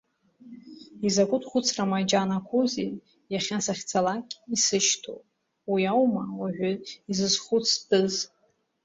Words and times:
Изакәытә 1.07 1.47
хәыцра 1.49 1.89
маџьанақәоузеи 1.91 2.91
иахьа 3.33 3.57
сахьцалакь 3.65 4.33
исышьҭоу, 4.55 5.19
уи 5.71 5.83
аума 5.91 6.23
уажәы 6.39 6.71
изызхәыцтәыз… 7.11 8.15